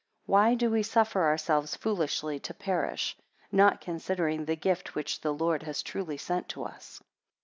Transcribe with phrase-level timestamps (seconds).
[0.25, 3.15] Why do we suffer ourselves foolishly to perish;
[3.51, 7.03] not considering the gift which the Lord has truly sent to us?